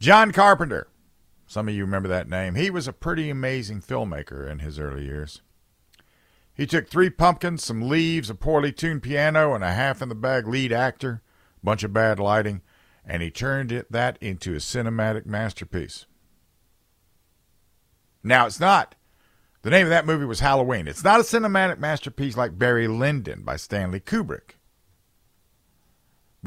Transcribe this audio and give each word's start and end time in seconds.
John 0.00 0.30
Carpenter. 0.30 0.86
Some 1.46 1.66
of 1.68 1.74
you 1.74 1.84
remember 1.84 2.08
that 2.08 2.28
name. 2.28 2.54
He 2.54 2.70
was 2.70 2.86
a 2.86 2.92
pretty 2.92 3.30
amazing 3.30 3.80
filmmaker 3.80 4.48
in 4.48 4.60
his 4.60 4.78
early 4.78 5.04
years. 5.04 5.42
He 6.54 6.66
took 6.66 6.88
three 6.88 7.10
pumpkins, 7.10 7.64
some 7.64 7.88
leaves, 7.88 8.30
a 8.30 8.34
poorly 8.34 8.70
tuned 8.70 9.02
piano, 9.02 9.54
and 9.54 9.64
a 9.64 9.72
half 9.72 10.00
in 10.02 10.08
the 10.08 10.14
bag 10.14 10.46
lead 10.46 10.72
actor, 10.72 11.22
bunch 11.64 11.82
of 11.82 11.92
bad 11.92 12.20
lighting, 12.20 12.62
and 13.04 13.22
he 13.22 13.30
turned 13.30 13.72
it, 13.72 13.90
that 13.90 14.18
into 14.20 14.52
a 14.52 14.58
cinematic 14.58 15.26
masterpiece. 15.26 16.06
Now, 18.22 18.46
it's 18.46 18.60
not. 18.60 18.94
The 19.62 19.70
name 19.70 19.86
of 19.86 19.90
that 19.90 20.06
movie 20.06 20.26
was 20.26 20.40
Halloween. 20.40 20.86
It's 20.86 21.04
not 21.04 21.20
a 21.20 21.24
cinematic 21.24 21.78
masterpiece 21.78 22.36
like 22.36 22.58
Barry 22.58 22.86
Lyndon 22.86 23.42
by 23.42 23.56
Stanley 23.56 24.00
Kubrick. 24.00 24.57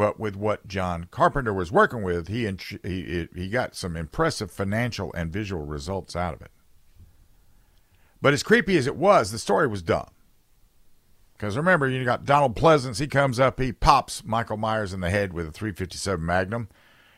But 0.02 0.20
with 0.20 0.36
what 0.36 0.68
John 0.68 1.08
Carpenter 1.12 1.54
was 1.54 1.72
working 1.72 2.02
with, 2.02 2.28
he, 2.28 2.52
he, 2.82 3.28
he 3.36 3.50
got 3.50 3.76
some 3.76 3.96
impressive 3.96 4.50
financial 4.50 5.14
and 5.14 5.32
visual 5.32 5.64
results 5.64 6.16
out 6.16 6.34
of 6.34 6.42
it. 6.42 6.50
But 8.20 8.34
as 8.34 8.42
creepy 8.42 8.78
as 8.78 8.88
it 8.88 8.96
was, 8.96 9.32
the 9.32 9.38
story 9.38 9.68
was 9.68 9.84
dumb. 9.84 10.10
Because 11.34 11.56
remember, 11.56 11.88
you 11.88 12.04
got 12.04 12.26
Donald 12.26 12.56
Pleasence. 12.56 13.00
He 13.00 13.06
comes 13.06 13.40
up, 13.40 13.60
he 13.60 13.72
pops 13.72 14.26
Michael 14.26 14.58
Myers 14.58 14.92
in 14.92 15.02
the 15.02 15.12
head 15.12 15.34
with 15.34 15.46
a 15.46 15.52
357 15.52 16.26
Magnum, 16.26 16.68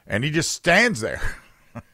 and 0.06 0.26
he 0.26 0.30
just 0.30 0.52
stands 0.52 1.00
there. 1.00 1.22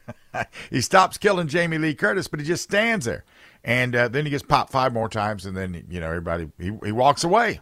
he 0.70 0.80
stops 0.80 1.18
killing 1.18 1.46
Jamie 1.46 1.78
Lee 1.78 1.94
Curtis, 1.94 2.26
but 2.26 2.40
he 2.40 2.46
just 2.46 2.64
stands 2.64 3.06
there. 3.06 3.24
And 3.62 3.94
uh, 3.94 4.08
then 4.08 4.24
he 4.24 4.30
gets 4.32 4.42
popped 4.42 4.72
five 4.72 4.92
more 4.92 5.08
times, 5.08 5.46
and 5.46 5.56
then, 5.56 5.86
you 5.88 6.00
know, 6.00 6.08
everybody, 6.08 6.50
he, 6.58 6.72
he 6.84 6.90
walks 6.90 7.22
away. 7.22 7.60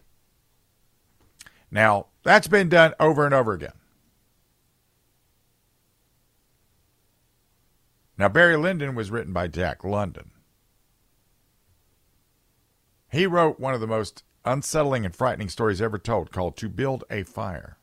Now, 1.70 2.06
that's 2.22 2.48
been 2.48 2.68
done 2.68 2.94
over 3.00 3.24
and 3.24 3.34
over 3.34 3.52
again. 3.52 3.72
Now, 8.18 8.28
Barry 8.28 8.56
Lyndon 8.56 8.94
was 8.96 9.10
written 9.10 9.32
by 9.32 9.46
Jack 9.46 9.84
London. 9.84 10.32
He 13.10 13.26
wrote 13.26 13.60
one 13.60 13.74
of 13.74 13.80
the 13.80 13.86
most 13.86 14.24
unsettling 14.44 15.04
and 15.04 15.14
frightening 15.14 15.48
stories 15.48 15.80
ever 15.80 15.98
told 15.98 16.32
called 16.32 16.56
To 16.56 16.68
Build 16.68 17.04
a 17.10 17.22
Fire. 17.22 17.78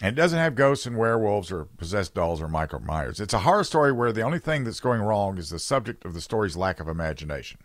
And 0.00 0.16
it 0.16 0.20
doesn't 0.20 0.38
have 0.38 0.54
ghosts 0.54 0.86
and 0.86 0.96
werewolves 0.96 1.52
or 1.52 1.64
possessed 1.64 2.14
dolls 2.14 2.42
or 2.42 2.48
Michael 2.48 2.80
Myers. 2.80 3.20
It's 3.20 3.34
a 3.34 3.40
horror 3.40 3.64
story 3.64 3.92
where 3.92 4.12
the 4.12 4.22
only 4.22 4.38
thing 4.38 4.64
that's 4.64 4.80
going 4.80 5.00
wrong 5.00 5.38
is 5.38 5.50
the 5.50 5.58
subject 5.58 6.04
of 6.04 6.14
the 6.14 6.20
story's 6.20 6.56
lack 6.56 6.80
of 6.80 6.88
imagination. 6.88 7.60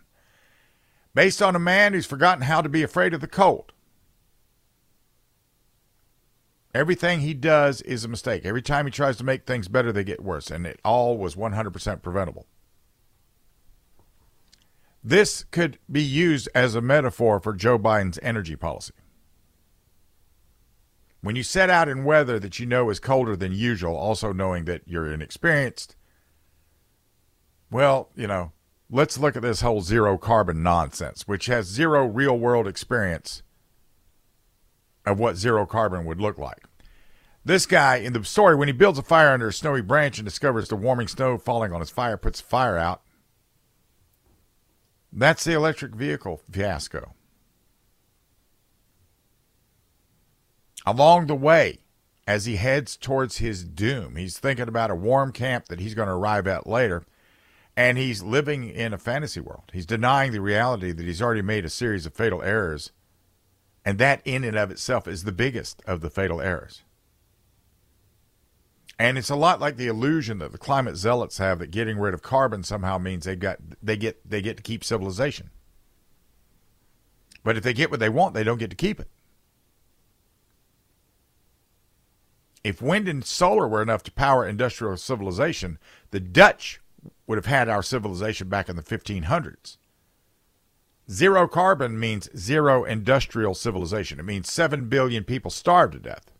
Based 1.14 1.42
on 1.42 1.56
a 1.56 1.60
man 1.60 1.92
who's 1.92 2.06
forgotten 2.06 2.42
how 2.42 2.62
to 2.62 2.68
be 2.68 2.82
afraid 2.82 3.14
of 3.14 3.20
the 3.20 3.26
cold. 3.26 3.72
Everything 6.72 7.20
he 7.20 7.34
does 7.34 7.82
is 7.82 8.04
a 8.04 8.08
mistake. 8.08 8.44
Every 8.44 8.62
time 8.62 8.86
he 8.86 8.92
tries 8.92 9.16
to 9.16 9.24
make 9.24 9.44
things 9.44 9.66
better, 9.66 9.90
they 9.90 10.04
get 10.04 10.22
worse. 10.22 10.50
And 10.50 10.66
it 10.66 10.80
all 10.84 11.18
was 11.18 11.34
100% 11.34 12.02
preventable. 12.02 12.46
This 15.02 15.44
could 15.50 15.78
be 15.90 16.02
used 16.02 16.48
as 16.54 16.74
a 16.74 16.80
metaphor 16.80 17.40
for 17.40 17.54
Joe 17.54 17.78
Biden's 17.78 18.20
energy 18.22 18.54
policy. 18.54 18.92
When 21.22 21.36
you 21.36 21.42
set 21.42 21.70
out 21.70 21.88
in 21.88 22.04
weather 22.04 22.38
that 22.38 22.58
you 22.60 22.66
know 22.66 22.88
is 22.90 23.00
colder 23.00 23.36
than 23.36 23.52
usual, 23.52 23.96
also 23.96 24.32
knowing 24.32 24.64
that 24.66 24.82
you're 24.86 25.12
inexperienced, 25.12 25.96
well, 27.70 28.10
you 28.14 28.26
know, 28.26 28.52
let's 28.90 29.18
look 29.18 29.36
at 29.36 29.42
this 29.42 29.60
whole 29.60 29.80
zero 29.80 30.16
carbon 30.16 30.62
nonsense, 30.62 31.26
which 31.26 31.46
has 31.46 31.66
zero 31.66 32.06
real 32.06 32.38
world 32.38 32.66
experience 32.66 33.42
of 35.10 35.18
what 35.18 35.36
zero 35.36 35.66
carbon 35.66 36.04
would 36.04 36.20
look 36.20 36.38
like. 36.38 36.64
This 37.44 37.66
guy 37.66 37.96
in 37.96 38.12
the 38.12 38.24
story, 38.24 38.54
when 38.54 38.68
he 38.68 38.72
builds 38.72 38.98
a 38.98 39.02
fire 39.02 39.32
under 39.32 39.48
a 39.48 39.52
snowy 39.52 39.80
branch 39.80 40.18
and 40.18 40.24
discovers 40.24 40.68
the 40.68 40.76
warming 40.76 41.08
snow 41.08 41.38
falling 41.38 41.72
on 41.72 41.80
his 41.80 41.90
fire, 41.90 42.16
puts 42.16 42.40
the 42.40 42.46
fire 42.46 42.76
out, 42.76 43.02
that's 45.12 45.44
the 45.44 45.54
electric 45.54 45.94
vehicle 45.94 46.40
fiasco. 46.50 47.14
Along 50.86 51.26
the 51.26 51.34
way, 51.34 51.78
as 52.26 52.46
he 52.46 52.56
heads 52.56 52.96
towards 52.96 53.38
his 53.38 53.64
doom, 53.64 54.16
he's 54.16 54.38
thinking 54.38 54.68
about 54.68 54.90
a 54.90 54.94
warm 54.94 55.32
camp 55.32 55.66
that 55.66 55.80
he's 55.80 55.94
going 55.94 56.08
to 56.08 56.14
arrive 56.14 56.46
at 56.46 56.66
later, 56.66 57.04
and 57.76 57.98
he's 57.98 58.22
living 58.22 58.68
in 58.68 58.92
a 58.92 58.98
fantasy 58.98 59.40
world. 59.40 59.64
He's 59.72 59.86
denying 59.86 60.32
the 60.32 60.40
reality 60.40 60.92
that 60.92 61.06
he's 61.06 61.20
already 61.20 61.42
made 61.42 61.64
a 61.64 61.70
series 61.70 62.06
of 62.06 62.14
fatal 62.14 62.42
errors, 62.42 62.92
and 63.84 63.98
that 63.98 64.20
in 64.24 64.44
and 64.44 64.56
of 64.56 64.70
itself 64.70 65.08
is 65.08 65.24
the 65.24 65.32
biggest 65.32 65.82
of 65.86 66.00
the 66.00 66.10
fatal 66.10 66.40
errors. 66.40 66.82
And 68.98 69.16
it's 69.16 69.30
a 69.30 69.36
lot 69.36 69.60
like 69.60 69.78
the 69.78 69.86
illusion 69.86 70.38
that 70.38 70.52
the 70.52 70.58
climate 70.58 70.96
zealots 70.96 71.38
have 71.38 71.58
that 71.60 71.70
getting 71.70 71.98
rid 71.98 72.12
of 72.12 72.20
carbon 72.20 72.62
somehow 72.62 72.98
means 72.98 73.24
they 73.24 73.34
got 73.34 73.58
they 73.82 73.96
get 73.96 74.28
they 74.28 74.42
get 74.42 74.58
to 74.58 74.62
keep 74.62 74.84
civilization. 74.84 75.48
But 77.42 77.56
if 77.56 77.62
they 77.62 77.72
get 77.72 77.90
what 77.90 78.00
they 78.00 78.10
want, 78.10 78.34
they 78.34 78.44
don't 78.44 78.58
get 78.58 78.68
to 78.68 78.76
keep 78.76 79.00
it. 79.00 79.08
If 82.62 82.82
wind 82.82 83.08
and 83.08 83.24
solar 83.24 83.66
were 83.66 83.80
enough 83.80 84.02
to 84.02 84.12
power 84.12 84.46
industrial 84.46 84.98
civilization, 84.98 85.78
the 86.10 86.20
Dutch 86.20 86.80
would 87.26 87.38
have 87.38 87.46
had 87.46 87.70
our 87.70 87.82
civilization 87.82 88.50
back 88.50 88.68
in 88.68 88.76
the 88.76 88.82
1500s. 88.82 89.78
Zero 91.10 91.48
carbon 91.48 91.98
means 91.98 92.28
zero 92.36 92.84
industrial 92.84 93.54
civilization. 93.54 94.20
It 94.20 94.24
means 94.24 94.50
7 94.50 94.88
billion 94.88 95.24
people 95.24 95.50
starve 95.50 95.90
to 95.90 95.98
death. 95.98 96.30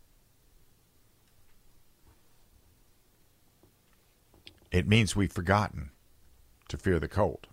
It 4.71 4.87
means 4.87 5.17
we've 5.17 5.33
forgotten 5.33 5.91
to 6.69 6.77
fear 6.77 7.01
the 7.01 7.09
cold. 7.09 7.49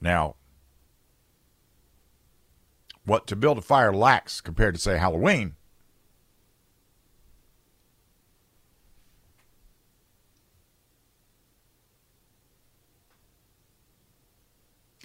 Now, 0.00 0.34
what 3.04 3.28
to 3.28 3.36
build 3.36 3.58
a 3.58 3.62
fire 3.62 3.92
lacks 3.92 4.40
compared 4.40 4.74
to, 4.74 4.80
say, 4.80 4.98
Halloween 4.98 5.54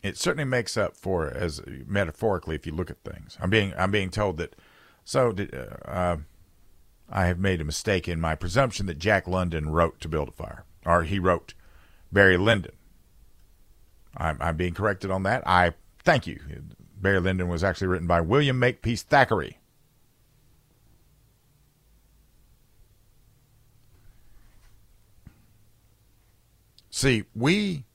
it 0.03 0.17
certainly 0.17 0.43
makes 0.43 0.77
up 0.77 0.95
for 0.95 1.27
as 1.27 1.61
metaphorically 1.87 2.55
if 2.55 2.67
you 2.67 2.73
look 2.73 2.91
at 2.91 3.03
things. 3.03 3.37
I'm 3.41 3.49
being 3.49 3.73
I'm 3.77 3.89
being 3.89 4.09
told 4.09 4.37
that 4.37 4.55
so 5.05 5.31
did, 5.31 5.55
uh, 5.55 5.89
uh 5.89 6.17
I 7.09 7.25
have 7.25 7.39
made 7.39 7.61
a 7.61 7.65
mistake 7.65 8.07
in 8.07 8.19
my 8.19 8.35
presumption 8.35 8.85
that 8.87 8.99
Jack 8.99 9.27
London 9.27 9.69
wrote 9.69 9.99
To 10.01 10.07
Build 10.07 10.29
a 10.29 10.31
Fire, 10.31 10.65
or 10.85 11.03
he 11.03 11.19
wrote 11.19 11.53
Barry 12.11 12.37
Lyndon. 12.37 12.73
I'm, 14.15 14.37
I'm 14.39 14.57
being 14.57 14.73
corrected 14.73 15.11
on 15.11 15.23
that. 15.23 15.43
I 15.45 15.73
thank 16.03 16.27
you. 16.27 16.39
Barry 16.99 17.19
Lyndon 17.19 17.49
was 17.49 17.63
actually 17.63 17.87
written 17.87 18.07
by 18.07 18.21
William 18.21 18.57
Makepeace 18.57 19.03
Thackeray. 19.03 19.59
See, 26.89 27.23
we, 27.35 27.85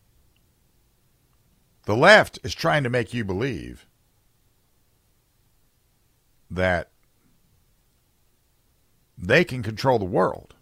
the 1.89 1.97
left, 1.97 2.39
is 2.45 2.55
trying 2.55 2.83
to 2.83 2.91
make 2.91 3.15
you 3.15 3.25
believe 3.25 3.87
that 6.51 6.91
they 9.17 9.43
can 9.43 9.63
control 9.63 9.99
the 9.99 10.05
world. 10.05 10.55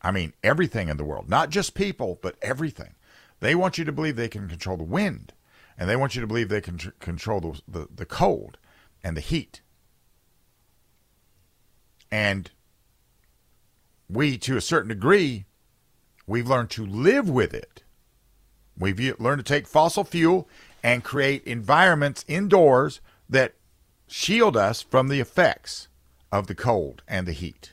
I 0.00 0.10
mean, 0.12 0.32
everything 0.42 0.88
in 0.88 0.96
the 0.96 1.04
world, 1.04 1.28
not 1.28 1.50
just 1.50 1.74
people, 1.74 2.18
but 2.22 2.36
everything. 2.40 2.94
They 3.40 3.54
want 3.54 3.76
you 3.76 3.84
to 3.84 3.92
believe 3.92 4.16
they 4.16 4.30
can 4.30 4.48
control 4.48 4.78
the 4.78 4.82
wind, 4.82 5.34
and 5.76 5.90
they 5.90 5.96
want 5.96 6.14
you 6.14 6.22
to 6.22 6.26
believe 6.26 6.48
they 6.48 6.62
can 6.62 6.78
tr- 6.78 6.88
control 7.00 7.40
the, 7.42 7.60
the, 7.68 7.88
the 7.94 8.06
cold 8.06 8.56
and 9.04 9.14
the 9.14 9.20
heat. 9.20 9.60
And 12.10 12.50
we, 14.08 14.38
to 14.38 14.56
a 14.56 14.62
certain 14.62 14.88
degree, 14.88 15.44
we've 16.26 16.48
learned 16.48 16.70
to 16.70 16.86
live 16.86 17.28
with 17.28 17.52
it. 17.52 17.82
We've 18.78 19.20
learned 19.20 19.44
to 19.44 19.52
take 19.52 19.66
fossil 19.66 20.04
fuel 20.04 20.48
and 20.82 21.04
create 21.04 21.44
environments 21.44 22.24
indoors 22.26 23.00
that 23.28 23.54
shield 24.06 24.56
us 24.56 24.82
from 24.82 25.08
the 25.08 25.20
effects 25.20 25.88
of 26.30 26.46
the 26.46 26.54
cold 26.54 27.02
and 27.06 27.26
the 27.26 27.32
heat. 27.32 27.72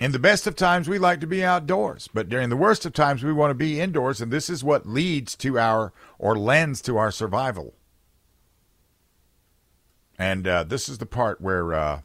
In 0.00 0.12
the 0.12 0.18
best 0.18 0.46
of 0.46 0.56
times, 0.56 0.88
we 0.88 0.98
like 0.98 1.20
to 1.20 1.26
be 1.26 1.44
outdoors, 1.44 2.08
but 2.12 2.28
during 2.28 2.48
the 2.48 2.56
worst 2.56 2.86
of 2.86 2.94
times, 2.94 3.22
we 3.22 3.34
want 3.34 3.50
to 3.50 3.54
be 3.54 3.80
indoors, 3.80 4.22
and 4.22 4.32
this 4.32 4.48
is 4.48 4.64
what 4.64 4.88
leads 4.88 5.36
to 5.36 5.58
our 5.58 5.92
or 6.18 6.38
lends 6.38 6.80
to 6.82 6.96
our 6.96 7.10
survival. 7.10 7.74
And 10.18 10.48
uh, 10.48 10.64
this 10.64 10.88
is 10.88 10.98
the 10.98 11.06
part 11.06 11.40
where 11.40 11.74
uh, 11.74 12.00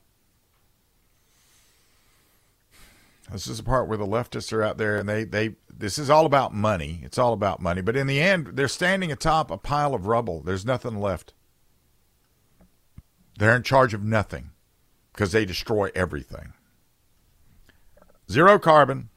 this 3.31 3.48
is 3.48 3.57
the 3.57 3.63
part 3.63 3.88
where 3.88 3.98
the 3.98 4.06
leftists 4.06 4.54
are 4.54 4.63
out 4.63 4.77
there, 4.77 4.98
and 4.98 5.10
they 5.10 5.24
they 5.24 5.56
this 5.69 5.98
is 5.98 6.10
all 6.10 6.25
about 6.25 6.54
money. 6.54 7.01
It's 7.04 7.18
all 7.18 7.33
about 7.33 7.62
money, 7.62 7.81
but 7.81 7.95
in 7.95 8.07
the 8.07 8.22
end, 8.22 8.51
they're 8.54 8.68
standing 8.68 9.12
atop 9.12 9.50
a 9.50 9.57
pile 9.57 9.94
of 9.94 10.07
rubble. 10.07 10.42
There's 10.42 10.66
nothing 10.66 11.00
left. 11.00 11.33
They're 13.38 13.56
in 13.56 13.63
charge 13.63 13.94
of 13.94 14.04
nothing 14.04 14.51
because 15.12 15.31
they 15.31 15.45
destroy 15.45 15.89
everything. 15.95 16.54
Zero 18.31 18.57
carbon 18.60 19.10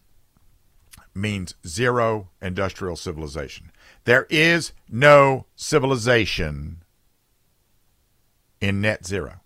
means 1.15 1.55
zero 1.67 2.31
industrial 2.41 2.97
civilization. 2.97 3.73
There 4.05 4.27
is 4.31 4.73
no 4.89 5.47
civilization 5.55 6.83
in 8.61 8.81
net 8.81 9.07
zero. 9.07 9.41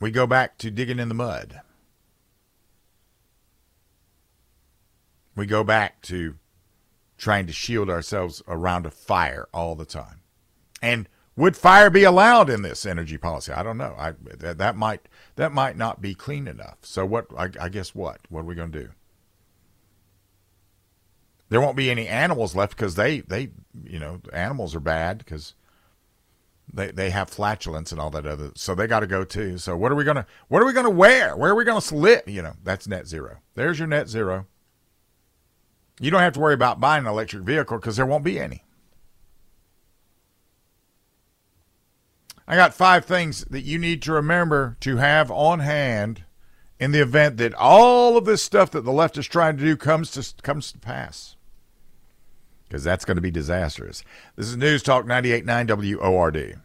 We 0.00 0.10
go 0.10 0.26
back 0.26 0.56
to 0.58 0.70
digging 0.70 0.98
in 0.98 1.08
the 1.08 1.14
mud. 1.14 1.60
We 5.36 5.46
go 5.46 5.62
back 5.62 6.00
to 6.02 6.36
trying 7.18 7.46
to 7.46 7.52
shield 7.52 7.90
ourselves 7.90 8.42
around 8.48 8.86
a 8.86 8.90
fire 8.90 9.46
all 9.52 9.74
the 9.74 9.84
time. 9.84 10.22
And 10.82 11.08
would 11.36 11.56
fire 11.56 11.90
be 11.90 12.04
allowed 12.04 12.48
in 12.50 12.62
this 12.62 12.86
energy 12.86 13.18
policy? 13.18 13.52
I 13.52 13.62
don't 13.62 13.78
know. 13.78 13.94
I 13.98 14.14
that, 14.38 14.58
that 14.58 14.76
might 14.76 15.08
that 15.36 15.52
might 15.52 15.76
not 15.76 16.00
be 16.00 16.14
clean 16.14 16.48
enough. 16.48 16.78
So 16.82 17.04
what? 17.04 17.26
I, 17.36 17.50
I 17.60 17.68
guess 17.68 17.94
what? 17.94 18.20
What 18.30 18.40
are 18.40 18.44
we 18.44 18.54
going 18.54 18.72
to 18.72 18.82
do? 18.84 18.90
There 21.50 21.60
won't 21.60 21.76
be 21.76 21.90
any 21.90 22.08
animals 22.08 22.56
left 22.56 22.76
because 22.76 22.94
they 22.94 23.20
they 23.20 23.50
you 23.84 23.98
know 23.98 24.20
animals 24.32 24.74
are 24.74 24.80
bad 24.80 25.18
because 25.18 25.54
they 26.72 26.90
they 26.90 27.10
have 27.10 27.30
flatulence 27.30 27.92
and 27.92 28.00
all 28.00 28.10
that 28.10 28.26
other. 28.26 28.50
So 28.54 28.74
they 28.74 28.86
got 28.86 29.00
to 29.00 29.06
go 29.06 29.24
too. 29.24 29.58
So 29.58 29.76
what 29.76 29.92
are 29.92 29.94
we 29.94 30.04
gonna 30.04 30.26
what 30.48 30.62
are 30.62 30.66
we 30.66 30.72
gonna 30.72 30.90
wear? 30.90 31.36
Where 31.36 31.50
are 31.50 31.54
we 31.54 31.64
gonna 31.64 31.84
live? 31.92 32.22
You 32.26 32.42
know 32.42 32.54
that's 32.62 32.86
net 32.86 33.06
zero. 33.06 33.38
There's 33.54 33.78
your 33.78 33.88
net 33.88 34.08
zero. 34.08 34.46
You 36.00 36.10
don't 36.10 36.20
have 36.20 36.32
to 36.34 36.40
worry 36.40 36.54
about 36.54 36.80
buying 36.80 37.04
an 37.04 37.10
electric 37.10 37.42
vehicle 37.42 37.78
because 37.78 37.96
there 37.96 38.06
won't 38.06 38.24
be 38.24 38.40
any. 38.40 38.64
I 42.48 42.56
got 42.56 42.74
five 42.74 43.04
things 43.04 43.44
that 43.44 43.62
you 43.62 43.78
need 43.78 44.02
to 44.02 44.12
remember 44.12 44.76
to 44.80 44.96
have 44.96 45.30
on 45.30 45.60
hand 45.60 46.24
in 46.80 46.90
the 46.90 47.00
event 47.00 47.36
that 47.36 47.54
all 47.54 48.16
of 48.16 48.24
this 48.24 48.42
stuff 48.42 48.70
that 48.72 48.80
the 48.80 48.90
left 48.90 49.18
is 49.18 49.26
trying 49.26 49.56
to 49.58 49.62
do 49.62 49.76
comes 49.76 50.10
to 50.12 50.42
comes 50.42 50.72
to 50.72 50.78
pass. 50.78 51.36
Because 52.70 52.84
that's 52.84 53.04
going 53.04 53.16
to 53.16 53.20
be 53.20 53.32
disastrous. 53.32 54.04
This 54.36 54.46
is 54.46 54.56
News 54.56 54.84
Talk 54.84 55.04
98.9 55.04 55.98
WORD. 56.00 56.60